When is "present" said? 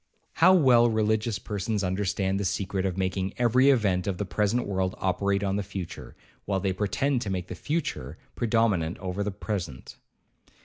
4.25-4.65, 9.29-9.97